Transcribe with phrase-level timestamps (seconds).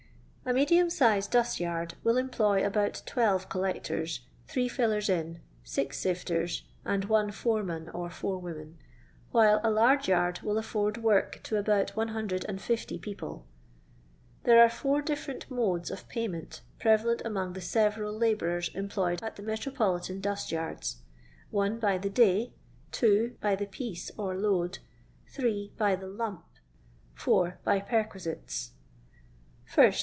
[0.43, 6.63] A medium sized dust yard will employ about twelve collectors, three fiUers in, six sifters,
[6.83, 8.77] and one foreman or forewoman;
[9.31, 13.45] while a huge yard will afford work to about 150 people.
[14.43, 19.43] There are four different modes of payment prevalent among the several labourers employed at the
[19.43, 20.97] metropolitan dust yards:—
[21.51, 22.53] <1) by the day;
[22.93, 24.79] (2) by the piece or load;
[25.37, 26.43] (8) by the lump;
[27.13, 28.71] (4) by perquisites.
[29.71, 29.89] 1st.